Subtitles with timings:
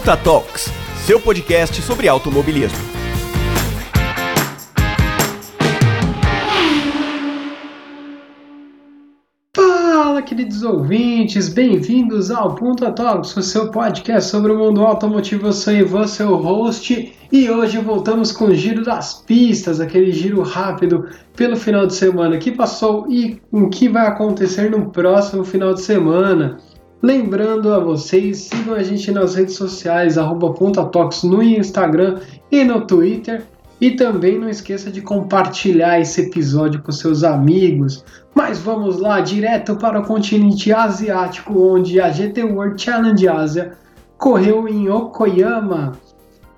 [0.00, 0.70] Punta Talks,
[1.04, 2.78] seu podcast sobre automobilismo.
[9.54, 15.48] Fala, queridos ouvintes, bem-vindos ao Punta Talks, o seu podcast sobre o mundo automotivo.
[15.48, 20.40] Eu sou Ivan, seu host, e hoje voltamos com o giro das pistas, aquele giro
[20.40, 25.74] rápido pelo final de semana que passou e o que vai acontecer no próximo final
[25.74, 26.58] de semana.
[27.02, 30.54] Lembrando a vocês, sigam a gente nas redes sociais, arroba
[31.24, 33.44] no Instagram e no Twitter.
[33.80, 38.04] E também não esqueça de compartilhar esse episódio com seus amigos.
[38.34, 43.72] Mas vamos lá, direto para o continente asiático, onde a GT World Challenge Ásia
[44.18, 45.92] correu em Okoyama.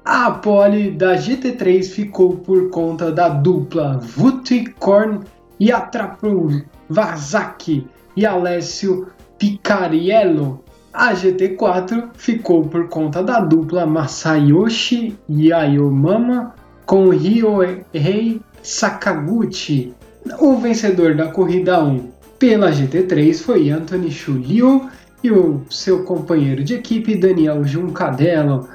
[0.05, 5.21] A pole da GT3 ficou por conta da dupla Vutikorn
[5.61, 9.07] e Atrapu Vazaki e Alessio
[9.43, 10.63] Picariello.
[10.95, 16.55] A GT4 ficou por conta da dupla Masayoshi Yayomama
[16.87, 19.93] com Ryohei Sakaguchi.
[20.39, 24.89] O vencedor da corrida 1 pela GT3 foi Anthony Chulio
[25.25, 28.69] e o seu companheiro de equipe Daniel Juncadello.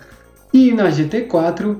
[0.53, 1.77] E na GT4,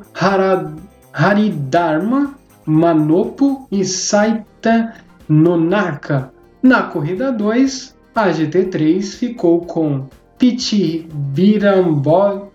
[1.11, 4.93] Haridharma Manopo e Saita
[5.27, 6.31] Nonaka.
[6.63, 10.07] Na corrida 2, a GT3 ficou com
[10.39, 12.51] Pichi Birambozaki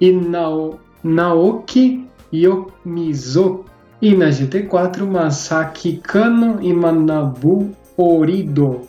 [0.00, 3.64] e Nao, Naoki Yomizo.
[4.02, 8.80] E na GT4, Masaki Kano e Manabu Orido.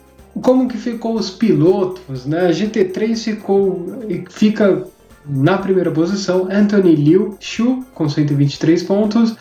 [0.42, 2.48] Como que ficou os pilotos, né?
[2.48, 3.86] A GT3 ficou,
[4.30, 4.88] fica
[5.28, 9.36] na primeira posição Anthony Liu Shu com 123 pontos.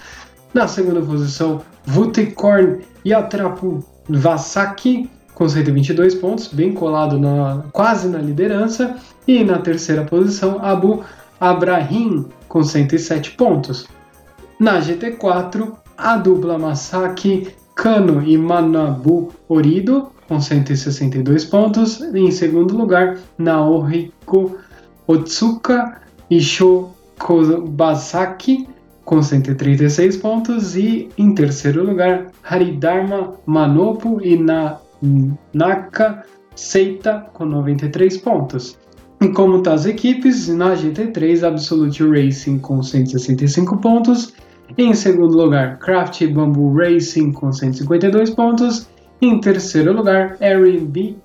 [0.52, 8.96] Na segunda posição, Vutekorn Yatrapu Vasaki com 122 pontos, bem colado na, quase na liderança.
[9.26, 11.02] E na terceira posição, Abu
[11.40, 13.86] Abrahim, com 107 pontos.
[14.60, 22.00] Na GT4, a dupla Masaki Kano e Manabu Orido, com 162 pontos.
[22.00, 24.56] Em segundo lugar, Naohiko
[25.06, 26.00] Otsuka
[26.30, 26.94] e Shokobasaki,
[29.04, 30.76] com 136 pontos.
[30.76, 34.78] E em terceiro lugar, Haridharma Manopo e na
[35.52, 38.78] Naka Seita com 93 pontos.
[39.20, 44.34] E como tá as equipes, na GT3 Absolute Racing com 165 pontos,
[44.78, 48.88] em segundo lugar Craft Bamboo Racing com 152 pontos,
[49.20, 51.16] em terceiro lugar R&B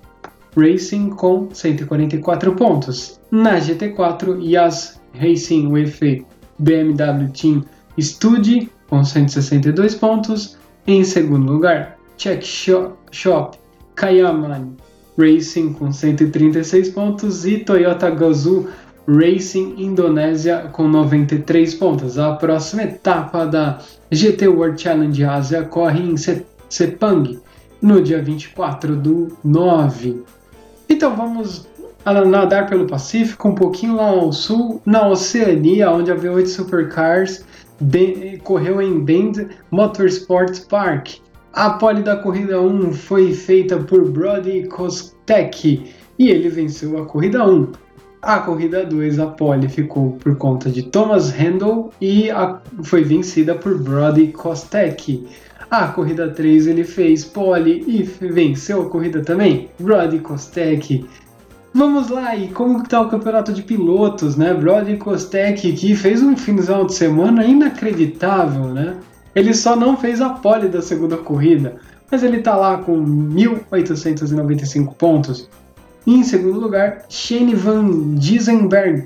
[0.56, 3.20] Racing com 144 pontos.
[3.30, 6.24] Na GT4 Yas Racing with
[6.58, 7.64] BMW Team
[8.00, 13.59] Studio com 162 pontos, em segundo lugar Check Shop
[14.00, 14.76] Kayaman
[15.18, 18.66] Racing com 136 pontos e Toyota Gazoo
[19.06, 22.18] Racing Indonésia com 93 pontos.
[22.18, 23.78] A próxima etapa da
[24.10, 27.38] GT World Challenge Ásia corre em Sepang
[27.82, 30.22] no dia 24 do 9.
[30.88, 31.68] Então vamos
[32.26, 37.44] nadar pelo Pacífico, um pouquinho lá ao sul, na Oceania, onde a V8 Supercars
[38.44, 41.18] correu em Bend Motorsports Park.
[41.52, 47.44] A pole da corrida 1 foi feita por Brody Kostek e ele venceu a corrida
[47.44, 47.72] 1.
[48.22, 53.56] A corrida 2, a pole ficou por conta de Thomas Handel e a, foi vencida
[53.56, 55.26] por Brody Kostek.
[55.68, 61.04] A corrida 3 ele fez pole e venceu a corrida também, Brody Kostek.
[61.74, 64.54] Vamos lá, e como está o campeonato de pilotos, né?
[64.54, 68.96] Brody Kostek que fez um final de semana inacreditável, né?
[69.34, 71.76] Ele só não fez a pole da segunda corrida,
[72.10, 75.48] mas ele está lá com 1.895 pontos.
[76.06, 79.04] E em segundo lugar, Shane Van Gissenberg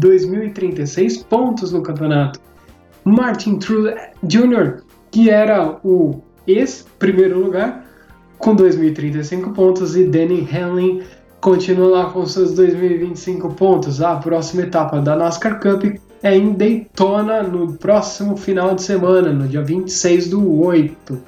[0.00, 2.40] 2.036 pontos no campeonato.
[3.04, 7.84] Martin Truex Jr., que era o ex-primeiro lugar,
[8.38, 11.02] com 2.035 pontos, e Danny Hamlin
[11.40, 14.02] continua lá com seus 2.025 pontos.
[14.02, 15.84] A próxima etapa da NASCAR Cup
[16.22, 21.18] é em Daytona no próximo final de semana, no dia 26 do 8.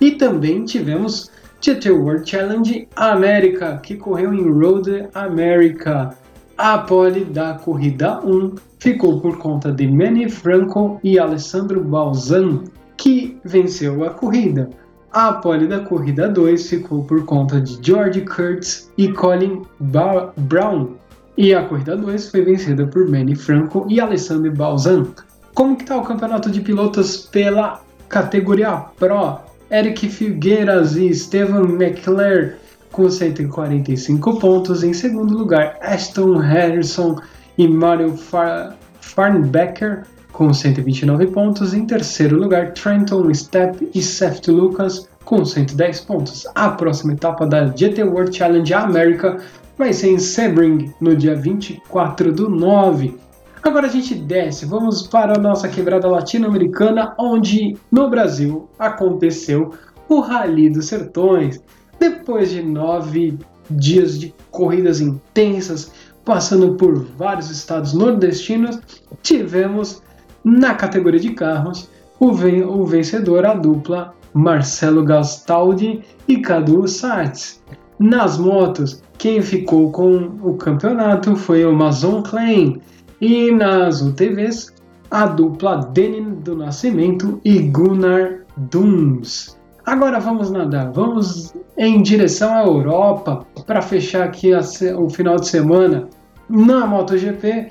[0.00, 1.30] E também tivemos
[1.60, 6.14] GT World Challenge América, que correu em Road America.
[6.56, 12.64] A pole da corrida 1 ficou por conta de Manny Franco e Alessandro Balzan,
[12.96, 14.70] que venceu a corrida.
[15.12, 20.90] A pole da corrida 2 ficou por conta de George Kurtz e Colin ba Brown.
[21.36, 25.06] E a corrida 2 foi vencida por Manny Franco e Alessandro Balzan.
[25.54, 29.38] Como que está o campeonato de pilotos pela categoria Pro?
[29.70, 32.54] Eric Figueiras e Steven McClare
[32.90, 34.82] com 145 pontos.
[34.82, 37.16] Em segundo lugar, Aston Harrison
[37.56, 41.74] e Mario Far Farnbecker com 129 pontos.
[41.74, 46.46] Em terceiro lugar, Trenton Stepp e Seth Lucas com 110 pontos.
[46.54, 49.38] A próxima etapa da GT World Challenge América
[49.76, 53.27] vai ser em Sebring no dia 24 do 9.
[53.68, 59.74] Agora a gente desce, vamos para a nossa quebrada latino-americana, onde no Brasil aconteceu
[60.08, 61.62] o Rally dos Sertões.
[62.00, 63.38] Depois de nove
[63.68, 65.92] dias de corridas intensas,
[66.24, 68.80] passando por vários estados nordestinos,
[69.22, 70.02] tivemos
[70.42, 77.62] na categoria de carros, o, ven o vencedor, a dupla Marcelo Gastaldi e Cadu Sainz.
[77.98, 82.80] Nas motos, quem ficou com o campeonato foi o Mazon Klein.
[83.20, 84.72] E nas UTVs,
[85.10, 89.58] a dupla Denin do Nascimento e Gunnar Duns.
[89.84, 94.60] Agora vamos nadar, vamos em direção à Europa para fechar aqui a,
[94.96, 96.08] o final de semana.
[96.48, 97.68] Na MotoGP,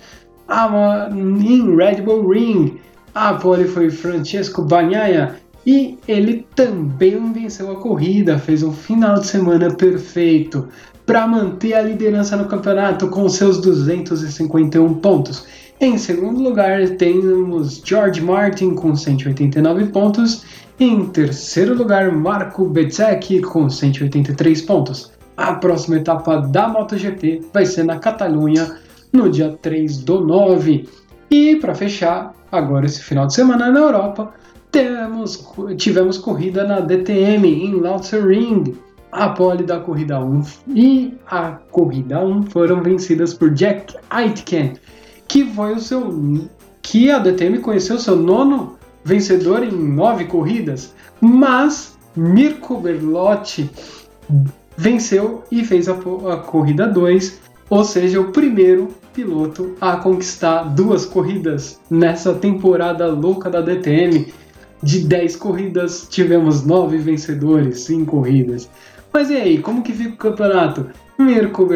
[0.48, 2.80] a, em Red Bull Ring.
[3.16, 5.36] A pole foi Francesco Bagnaia
[5.66, 10.68] e ele também venceu a corrida, fez um final de semana perfeito
[11.07, 15.45] para manter a liderança no campeonato com seus 251 pontos.
[15.80, 20.44] Em segundo lugar, temos George Martin com 189 pontos.
[20.77, 25.13] Em terceiro lugar, Marco Bezzecchi com 183 pontos.
[25.38, 28.75] A próxima etapa da MotoGP vai ser na Catalunha,
[29.13, 30.89] no dia 3 do 9.
[31.31, 34.33] E para fechar, agora esse final de semana na Europa,
[34.71, 38.75] temos, tivemos corrida na DTM em Lausitzring.
[39.18, 40.44] A pole da corrida 1
[40.75, 44.74] e a corrida 1 foram vencidas por Jack Aitken,
[45.28, 46.48] que foi o seu
[46.84, 53.68] que a DTM conheceu seu nono vencedor em nove corridas, mas Mirko Berlotti
[54.78, 57.40] venceu e fez a, a corrida 2,
[57.72, 64.31] ou seja, o primeiro piloto a conquistar duas corridas nessa temporada louca da DTM.
[64.84, 68.70] De 10 corridas, tivemos 9 vencedores em corridas.
[69.13, 70.88] Mas e aí, como que fica o campeonato?
[71.18, 71.68] Mirko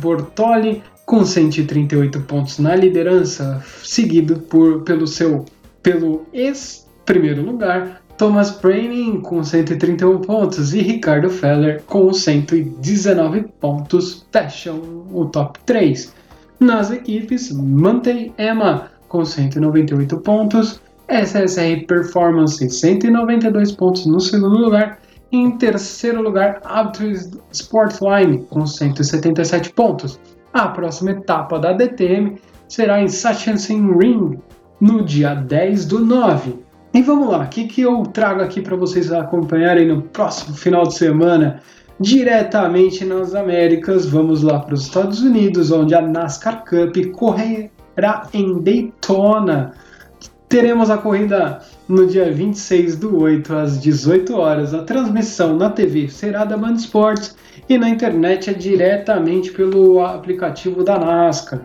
[0.00, 5.44] Bortoli com 138 pontos na liderança, seguido por, pelo seu
[5.82, 14.26] pelo ex primeiro lugar, Thomas Praining com 131 pontos e Ricardo Feller com 119 pontos
[14.32, 16.12] fecham o top 3.
[16.60, 24.98] Nas equipes, Mantei Emma com 198 pontos, SSR Performance 192 pontos no segundo lugar,
[25.30, 30.18] em terceiro lugar, Aptus Sportline com 177 pontos.
[30.52, 34.38] A próxima etapa da DTM será em Sachsenring Ring
[34.80, 36.58] no dia 10 do 9.
[36.94, 40.84] E vamos lá, o que, que eu trago aqui para vocês acompanharem no próximo final
[40.84, 41.60] de semana?
[42.00, 48.60] diretamente nas Américas, vamos lá para os Estados Unidos, onde a NASCAR Cup correrá em
[48.60, 49.72] Daytona.
[50.48, 54.74] Teremos a corrida no dia 26 do 8 às 18 horas.
[54.74, 57.34] A transmissão na TV será da Band Esportes
[57.68, 61.60] e na internet é diretamente pelo aplicativo da NASCAR.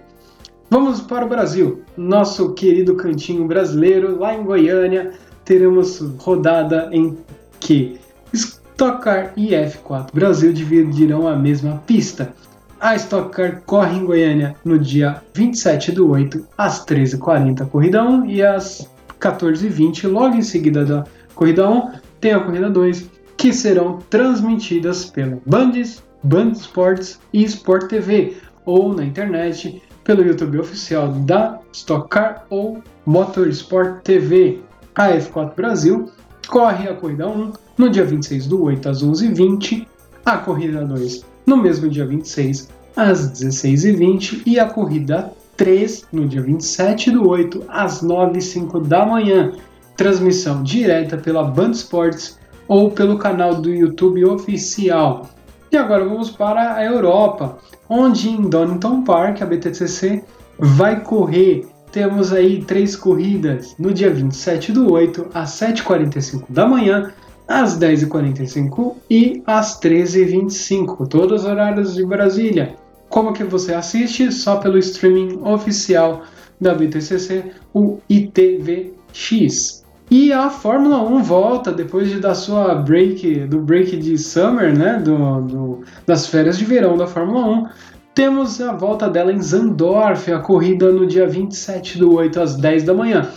[0.70, 5.12] Vamos para o Brasil, nosso querido cantinho brasileiro, lá em Goiânia,
[5.46, 7.18] teremos rodada em
[7.60, 8.00] que
[8.34, 12.34] Stock Car e F4 Brasil dividirão a mesma pista.
[12.80, 18.26] A Stock Car corre em Goiânia no dia 27 do 8 às 13h40 corrida 1
[18.26, 18.90] e às
[19.24, 25.40] 14h20 logo em seguida da corrida 1 tem a corrida 2 que serão transmitidas pela
[25.46, 32.46] Bandes, Band Sports e Sport TV ou na internet pelo YouTube oficial da Stock Car
[32.50, 34.60] ou Motorsport TV.
[34.96, 36.10] A F4 Brasil
[36.48, 39.88] corre a corrida 1 no dia 26 do 8 às 11h20,
[40.26, 46.42] a corrida 2 no mesmo dia 26 às 16h20 e a corrida 3 no dia
[46.42, 49.54] 27 do 8 às 9h05 da manhã.
[49.96, 55.30] transmissão direta pela Band Sports ou pelo canal do YouTube oficial.
[55.72, 57.58] E agora vamos para a Europa,
[57.90, 60.24] onde em Donington Park a BTCC
[60.58, 61.68] vai correr.
[61.92, 67.12] Temos aí três corridas no dia 27 do 8 às 7h45 da manhã,
[67.48, 72.76] às 10h45 e às 13h25, todos os horários de Brasília.
[73.14, 74.32] Como que você assiste?
[74.32, 76.24] Só pelo streaming oficial
[76.60, 79.86] da BTCC, o ITVX.
[80.10, 84.98] E a Fórmula 1 volta depois de, da sua break, do break de summer, né,
[84.98, 87.68] do, do, das férias de verão da Fórmula 1.
[88.16, 92.84] Temos a volta dela em Zandorf, a corrida no dia 27 do 8 às 10
[92.84, 93.30] da manhã.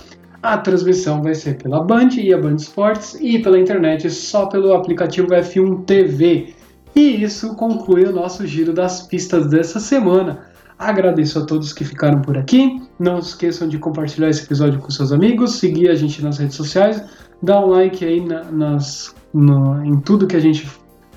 [0.42, 4.72] A transmissão vai ser pela Band e a Band Sports e pela internet só pelo
[4.72, 6.55] aplicativo F1 TV.
[6.96, 10.46] E isso conclui o nosso giro das pistas dessa semana.
[10.78, 12.82] Agradeço a todos que ficaram por aqui.
[12.98, 17.04] Não esqueçam de compartilhar esse episódio com seus amigos, seguir a gente nas redes sociais,
[17.42, 20.66] dar um like aí na, nas, no, em tudo que a gente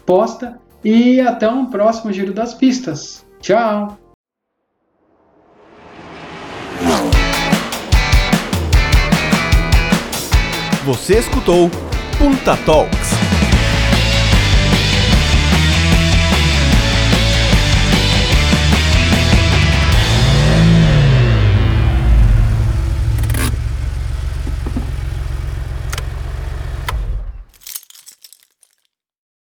[0.06, 0.60] posta.
[0.84, 3.26] E até um próximo Giro das Pistas.
[3.42, 3.98] Tchau!
[10.86, 11.70] Você escutou
[12.18, 13.19] Punta Talks.